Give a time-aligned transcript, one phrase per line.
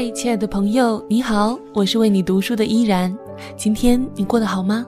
[0.00, 3.14] 嗨，亲爱的朋友，你好，我是为你读书的依然。
[3.54, 4.86] 今天你过得好吗？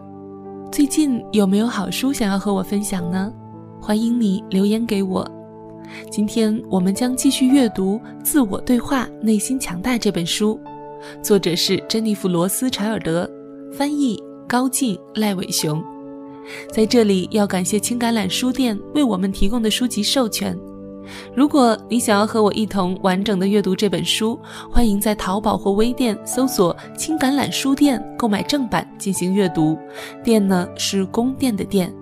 [0.72, 3.30] 最近有没有好书想要和我分享呢？
[3.78, 5.30] 欢迎你留言给我。
[6.10, 10.58] 今天我们将继续阅读《自我对话：内心强大》这本书，
[11.22, 13.30] 作者是珍妮弗·罗斯柴尔德，
[13.70, 14.18] 翻译
[14.48, 15.84] 高进、赖伟雄。
[16.72, 20.58] 在这里要感谢青橄榄书店为我们提供的书籍授权。
[21.34, 24.38] 如果你想要和我一同完整的阅读这本书，
[24.70, 29.78] 欢迎在淘宝或微店搜索“青橄榄书店”购买正版进行阅读。
[30.22, 31.92] 店呢是宫殿的殿。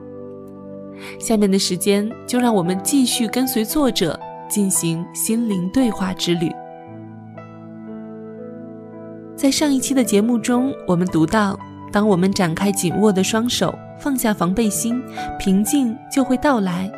[1.19, 4.19] 下面的时间就让我们继续跟随作者
[4.49, 6.51] 进行心灵对话之旅。
[9.35, 11.59] 在上一期的节目中，我们读到，
[11.91, 15.03] 当我们展开紧握的双手，放下防备心，
[15.39, 16.91] 平静就会到来。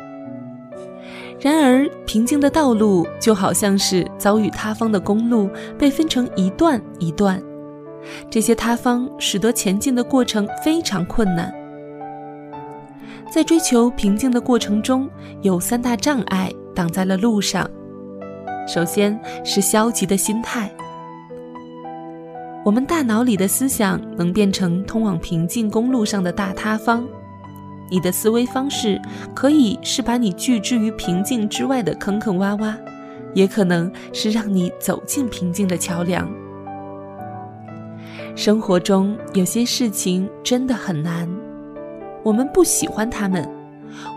[1.43, 7.37] 然而，平静的道路就好像是遭遇塌方的公路，被分成一段一段。
[8.29, 11.53] 这些塌方使得前进的过程非常困难。
[13.29, 15.09] 在追求平静的过程中，
[15.41, 17.69] 有三大障碍挡在了路上。
[18.65, 20.71] 首先是消极的心态。
[22.63, 27.05] 我们大脑里的思想能变成通往平静公路上的大塌方。
[27.93, 28.99] 你的思维方式
[29.35, 32.73] 可以是把你拒之于平静之外的坑坑洼洼，
[33.35, 36.27] 也可能是让你走进平静的桥梁。
[38.35, 41.29] 生活中有些事情真的很难，
[42.23, 43.47] 我们不喜欢他们，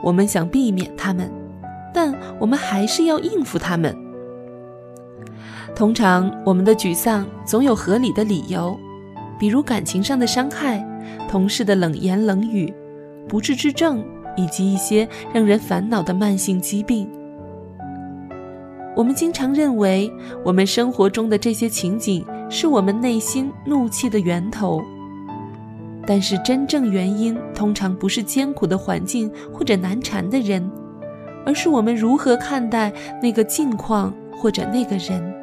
[0.02, 1.30] 我们想避免他们，
[1.92, 3.94] 但我们还是要应付他们。
[5.74, 8.74] 通常，我们的沮丧总有合理的理由，
[9.38, 10.82] 比如感情上的伤害、
[11.28, 12.72] 同事的冷言冷语。
[13.28, 14.04] 不治之症，
[14.36, 17.08] 以及一些让人烦恼的慢性疾病。
[18.96, 20.10] 我们经常认为，
[20.44, 24.80] 我们生活中的这些情景是我们内心怒气的源头。
[26.06, 30.70] 但是，真正原因通常不是艰苦的环境或者难缠的人，
[31.44, 35.34] 而是我们如何看待那个境况或者那个人。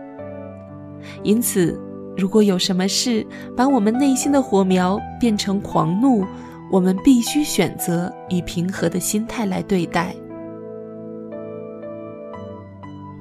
[1.21, 1.77] 因此，
[2.15, 6.25] 如果有什么事把我们内心的火苗变成狂怒，
[6.73, 10.11] 我们必须选择以平和的心态来对待。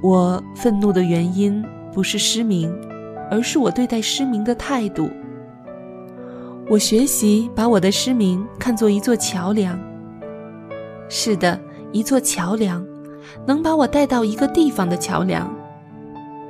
[0.03, 1.63] 我愤怒的原因
[1.93, 2.75] 不是失明，
[3.31, 5.11] 而是我对待失明的态度。
[6.71, 9.79] 我学习把我的失明看作一座桥梁。
[11.11, 11.61] 是的，
[11.93, 12.83] 一座桥梁，
[13.47, 15.55] 能把我带到一个地方的桥梁，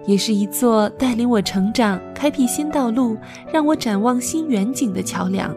[0.06, 3.16] 也是一座带领我成长、开辟新道路、
[3.52, 5.52] 让我展望新远景的桥梁。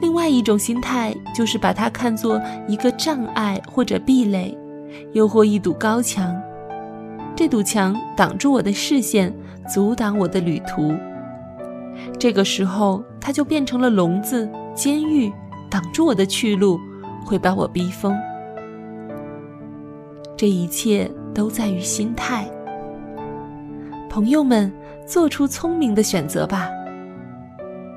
[0.00, 4.56] 另外一种心态就是把它看作一个障碍或者壁垒，
[5.12, 6.34] 又或一堵高墙。
[7.36, 9.32] 这堵墙挡住我的视线，
[9.72, 10.94] 阻挡我的旅途。
[12.18, 15.30] 这个时候，它就变成了笼子、监狱，
[15.70, 16.80] 挡住我的去路，
[17.24, 18.16] 会把我逼疯。
[20.36, 22.48] 这一切都在于心态。
[24.08, 24.72] 朋友们，
[25.06, 26.70] 做出聪明的选择吧。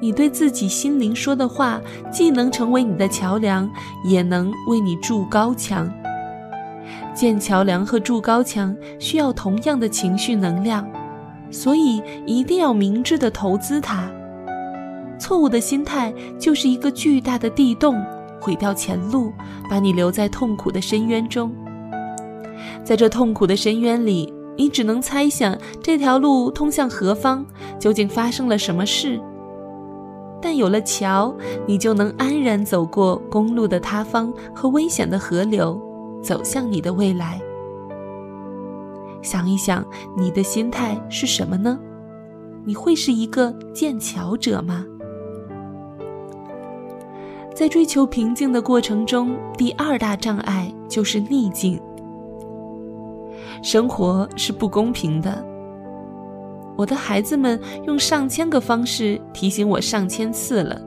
[0.04, 1.80] 你对自己心灵说的话，
[2.12, 3.72] 既能成为你的桥梁，
[4.04, 5.90] 也能为你筑高墙。
[7.14, 10.86] 建桥梁和筑高墙需要同样的情绪能量，
[11.50, 14.12] 所以一定要明智的投资它。
[15.18, 18.04] 错误的心态就是一个巨大的地洞，
[18.42, 19.32] 毁掉前路，
[19.70, 21.50] 把你留在痛苦的深渊中。
[22.84, 27.46] 在这痛苦的深渊里，你只能猜想这条路通向何方，
[27.80, 29.18] 究竟发生了什么事。
[30.44, 31.34] 但有了桥，
[31.66, 35.82] 你就能安然走过公路的塌方和危险的河流，
[36.22, 37.42] 走向你的未来。
[39.22, 39.86] 想一想，
[40.18, 41.80] 你的心态是什么呢？
[42.66, 44.86] 你会是一个建桥者吗？
[47.56, 51.80] 在追求平静的过程中，第二大障碍就是逆境。
[53.62, 55.53] 生活是不公平的。
[56.76, 60.82] 我的孩子们用上千个方式提醒我上千次了：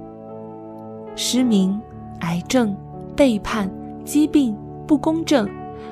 [1.15, 1.81] 失明、
[2.21, 2.77] 癌症、
[3.15, 3.71] 背叛、
[4.05, 4.57] 疾病、
[4.87, 5.49] 不公正、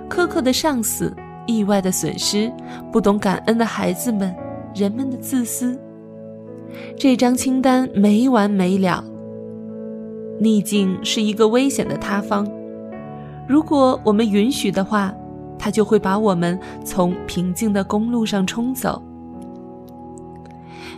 [0.09, 1.15] 苛刻的上司、
[1.47, 2.53] 意外的损失、
[2.91, 4.35] 不懂感恩的孩子们、
[4.75, 5.79] 人们的自私。
[6.97, 9.05] 这张清单没完没了。
[10.41, 12.45] 逆境是一个危险的塌方，
[13.47, 15.15] 如果我们允许的话，
[15.57, 19.01] 它就会把我们从平静的公路上冲走。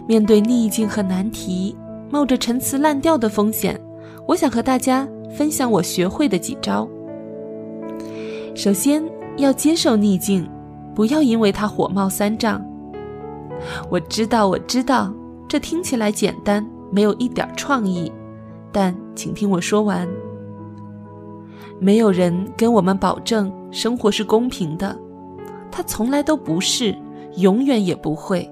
[0.06, 1.76] 面对逆境和难题，
[2.10, 3.80] 冒着陈词滥调的风险，
[4.26, 5.06] 我想和大家
[5.36, 6.88] 分享我学会的几招。
[8.54, 9.02] 首先
[9.36, 10.48] 要接受逆境，
[10.94, 12.64] 不要因为它火冒三丈。
[13.90, 15.12] 我知道，我知道，
[15.48, 18.10] 这听起来简单，没有一点创意。
[18.70, 20.08] 但请听我说完。
[21.80, 24.96] 没有人跟我们保证生活是公平的，
[25.70, 26.96] 它从来都不是，
[27.36, 28.48] 永远也不会。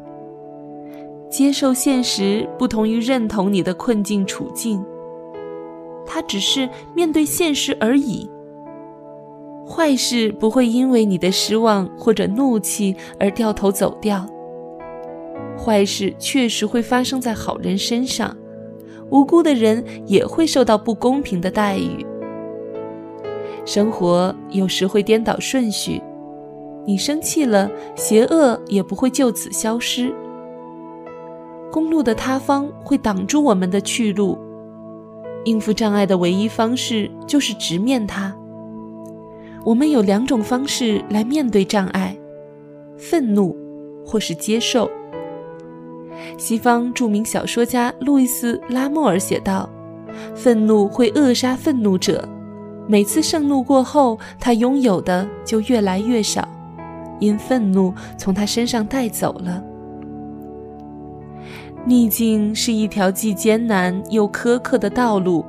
[1.34, 4.86] 接受现实不同于认同你的困境处境，
[6.06, 8.30] 它只是面对现实而已。
[9.68, 14.24] 坏事不会因为你的失望或者怒气而掉头走掉。
[15.58, 18.36] 坏事确实会发生在好人身上，
[19.10, 22.06] 无辜的人也会受到不公平的待遇。
[23.64, 26.00] 生活有时会颠倒顺序，
[26.86, 30.14] 你生气了，邪恶也不会就此消失。
[31.74, 34.38] 公路的塌方会挡住我们的去路，
[35.44, 38.32] 应付障碍的唯一方式就是直面它。
[39.64, 42.16] 我们有两种方式来面对障碍：
[42.96, 43.56] 愤怒，
[44.06, 44.88] 或是接受。
[46.38, 49.68] 西方著名小说家路易斯·拉莫尔写道
[50.32, 52.24] ：“愤怒会扼杀愤怒者，
[52.86, 56.48] 每次盛怒过后，他拥有的就越来越少，
[57.18, 59.60] 因愤怒从他身上带走了。”
[61.86, 65.44] 逆境是一条既艰难又苛刻的道路。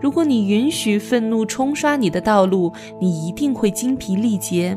[0.00, 4.76] 如果你允许愤怒冲刷你的道路，你一定会精疲力竭。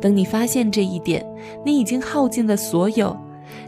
[0.00, 1.26] 等你发现这一点，
[1.64, 3.16] 你已经耗尽了所有，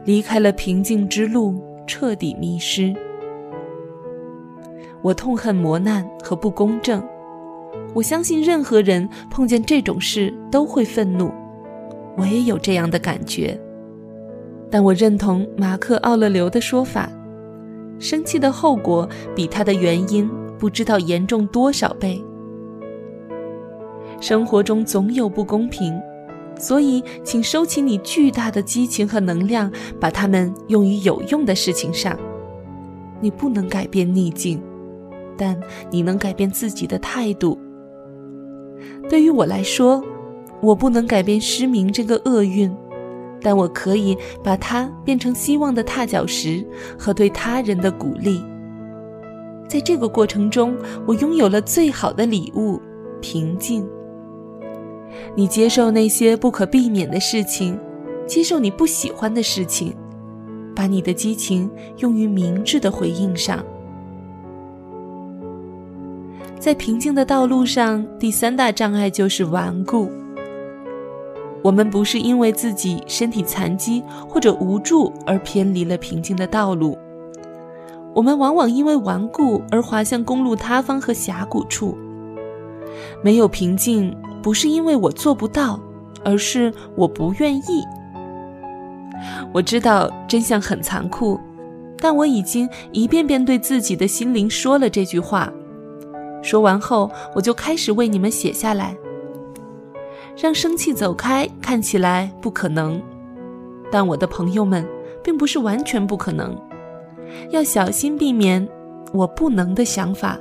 [0.05, 2.95] 离开了平静之路，彻底迷失。
[5.03, 7.03] 我痛恨磨难和不公正。
[7.93, 11.31] 我相信任何人碰见这种事都会愤怒。
[12.17, 13.61] 我也有这样的感觉。
[14.71, 17.09] 但我认同马克·奥勒留的说法：
[17.99, 20.29] 生气的后果比它的原因。
[20.57, 22.25] 不知道严重多少倍。
[24.19, 26.01] 生活中总有不公平，
[26.57, 29.71] 所以请收起你巨大的激情和能量，
[30.01, 32.17] 把它们用于有用的事情上。
[33.21, 34.63] 你不能改变逆境，
[35.37, 35.61] 但
[35.91, 37.59] 你能改变自己的态度。
[39.11, 40.03] 对于我来说，
[40.63, 42.75] 我不能改变失明这个厄运，
[43.45, 46.67] 但我可以把它变成希望的踏脚石
[46.99, 48.43] 和对他人的鼓励。
[49.69, 50.75] 在这个过程中，
[51.07, 52.81] 我拥有了最好的礼物——
[53.21, 53.87] 平静。
[55.37, 57.79] 你接受那些不可避免的事情，
[58.27, 59.95] 接受你不喜欢的事情，
[60.75, 63.63] 把你的激情用于明智的回应上。
[66.59, 70.11] 在平静的道路上，第三大障碍就是顽固。
[71.65, 76.99] 我们不是因为自己身体残疾或者无助而偏离了平静的道路。
[78.15, 81.97] 我们往往因为顽固而滑向公路塌方和峡谷处。
[83.23, 85.81] 没有平静，不是因为我做不到，
[86.23, 87.83] 而是我不愿意。
[89.51, 91.41] 我知道真相很残酷，
[91.99, 95.51] 但我已经一遍遍对自己的心灵说了这句话。
[96.43, 98.95] 说完后，我就开始为你们写下来。
[100.37, 103.01] 让生气走开看起来不可能，
[103.91, 104.87] 但我的朋友们，
[105.23, 106.57] 并不是完全不可能。
[107.51, 108.67] 要小心避免
[109.15, 110.39] “我不能”的想法，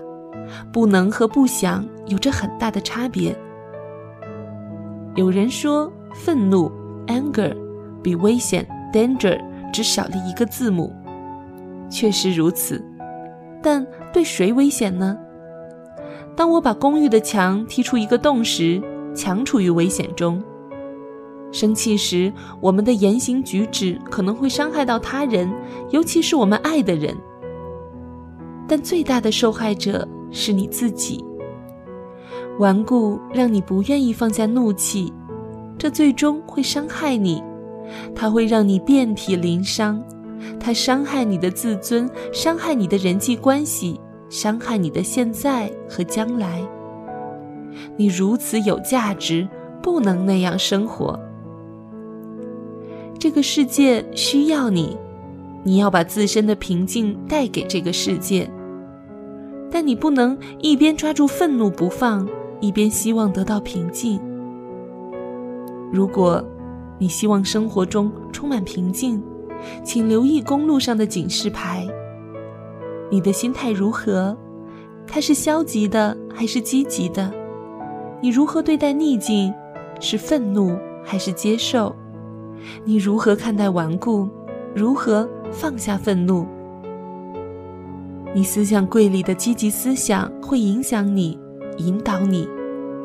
[0.71, 3.35] 不能和不想有着很大的差别。
[5.15, 6.71] 有人说，愤怒
[7.07, 7.55] （anger）
[8.01, 9.39] 比危险 （danger）
[9.71, 10.91] 只少了一个字母，
[11.89, 12.83] 确实如此。
[13.61, 15.17] 但对谁危险呢？
[16.35, 18.81] 当我把公寓的墙踢出一个洞时，
[19.15, 20.41] 强处于危险中。
[21.51, 25.53] 生气时，我们的言行举止可能会伤害到他人，
[25.91, 27.15] 尤其是我们爱的人。
[28.67, 31.23] 但最大的受害者是你自己。
[32.59, 35.13] 顽固让你不愿意放下怒气，
[35.77, 37.43] 这最终会伤害你。
[38.15, 40.03] 它会让你遍体鳞伤，
[40.59, 46.63] 它伤害你的自尊，伤害你的人际关系，伤害你的现在和将来。
[47.97, 49.47] 你如此有价值，
[49.81, 51.19] 不能那样生活。
[53.19, 54.97] 这个世界需要你，
[55.63, 58.49] 你要把自身的平静带给这个世界。
[59.71, 62.27] 但你不能一边抓住愤怒不放，
[62.59, 64.19] 一边希望得到平静。
[65.91, 66.43] 如果
[66.99, 69.23] 你希望生活中充满平静，
[69.83, 71.87] 请留意公路上的警示牌。
[73.09, 74.37] 你的心态如何？
[75.07, 77.31] 它是消极的还是积极的？
[78.23, 79.53] 你如何对待逆境？
[79.99, 81.93] 是愤怒还是接受？
[82.85, 84.29] 你如何看待顽固？
[84.73, 86.47] 如何放下愤怒？
[88.33, 91.37] 你思想柜里的积极思想会影响你，
[91.79, 92.47] 引导你，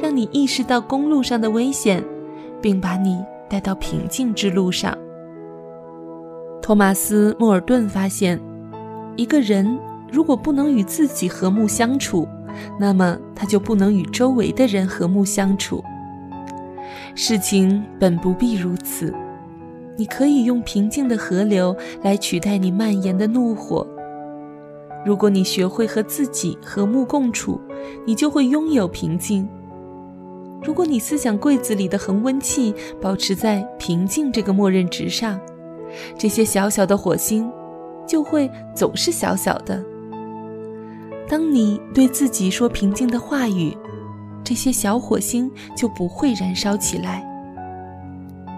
[0.00, 2.00] 让你意识到公路上的危险，
[2.62, 3.18] 并把你
[3.50, 4.96] 带到平静之路上。
[6.62, 8.40] 托马斯·莫尔顿发现，
[9.16, 9.80] 一个人
[10.12, 12.28] 如果不能与自己和睦相处，
[12.78, 15.82] 那么他就不能与周围的人和睦相处。
[17.14, 19.12] 事情本不必如此，
[19.96, 23.86] 你可以用平静的河流来取代你蔓延的怒火。
[25.04, 27.60] 如果你学会和自己和睦共处，
[28.06, 29.48] 你就会拥有平静。
[30.62, 35.40] 如果你思想柜子里的恒温器保持在平静这个默认值上，
[36.18, 37.50] 这些小小的火星
[38.06, 39.82] 就会总是小小的。
[41.28, 43.76] 当你对自己说平静的话语，
[44.42, 47.22] 这些小火星就不会燃烧起来。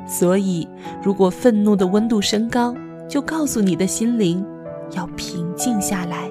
[0.06, 0.68] 所以，
[1.02, 2.74] 如果愤怒的温度升高，
[3.08, 4.44] 就告诉你的心灵
[4.92, 6.30] 要平静下来。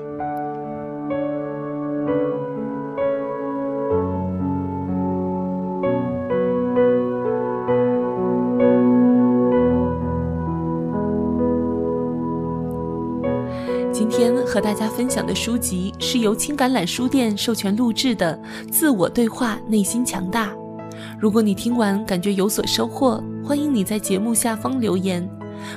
[14.50, 18.36] 和大家分享的书籍是由青橄榄书店授权录制的
[18.72, 20.48] 《自我对话，内心强大》。
[21.20, 25.30] 如果你听完感觉有所收获，欢迎你在节目下方留言。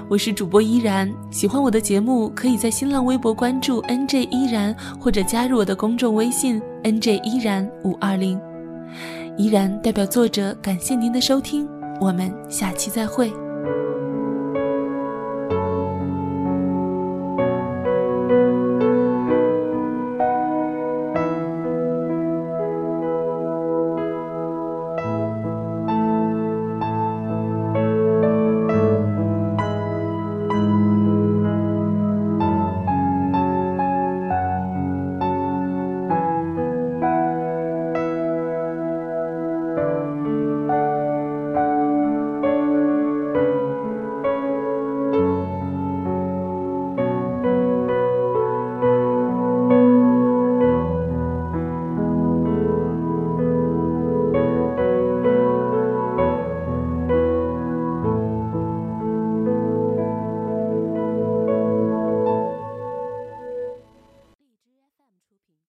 [0.09, 8.41] 我是主播依然，喜欢我的节目，可以在新浪微博关注 NJ 依然，或者加入我的公众微信 NJ 依然五二零。
[9.37, 11.69] 依然代表作者感谢您的收听，
[12.01, 13.31] 我们下期再会。